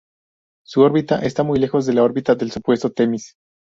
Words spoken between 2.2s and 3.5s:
del supuesto Temis.